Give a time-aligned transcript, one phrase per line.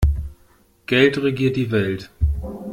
[0.87, 2.09] Geld regiert die Welt.